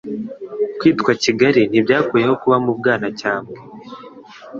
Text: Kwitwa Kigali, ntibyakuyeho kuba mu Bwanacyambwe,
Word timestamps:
Kwitwa 0.79 1.11
Kigali, 1.23 1.61
ntibyakuyeho 1.65 2.33
kuba 2.41 2.57
mu 2.65 2.71
Bwanacyambwe, 2.79 3.55